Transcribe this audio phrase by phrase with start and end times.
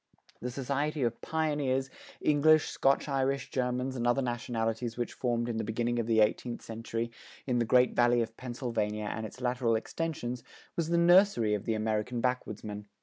[0.41, 1.91] The society of pioneers,
[2.21, 6.63] English, Scotch Irish, Germans, and other nationalities which formed in the beginning of the eighteenth
[6.63, 7.11] century
[7.45, 10.41] in the Great Valley of Pennsylvania and its lateral extensions
[10.75, 12.85] was the nursery of the American backwoodsmen.